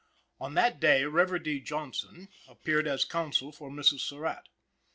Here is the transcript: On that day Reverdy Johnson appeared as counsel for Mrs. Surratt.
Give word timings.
On 0.39 0.55
that 0.55 0.79
day 0.79 1.03
Reverdy 1.03 1.59
Johnson 1.63 2.29
appeared 2.47 2.87
as 2.87 3.05
counsel 3.05 3.51
for 3.51 3.69
Mrs. 3.69 3.99
Surratt. 3.99 4.49